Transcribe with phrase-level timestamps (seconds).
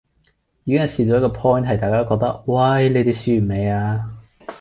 [0.63, 4.09] 已經係試到一個 point 係大家覺得喂，你地試完未啊